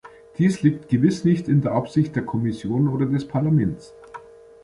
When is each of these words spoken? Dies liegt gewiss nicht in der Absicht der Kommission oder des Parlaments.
Dies 0.39 0.63
liegt 0.63 0.89
gewiss 0.89 1.25
nicht 1.25 1.47
in 1.47 1.61
der 1.61 1.73
Absicht 1.73 2.15
der 2.15 2.25
Kommission 2.25 2.87
oder 2.87 3.05
des 3.05 3.27
Parlaments. 3.27 3.93